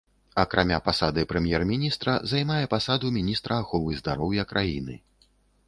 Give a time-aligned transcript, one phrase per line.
[0.43, 5.01] Акрамя пасады прэм'ер-міністра, займае пасаду міністра аховы здароўя краіны.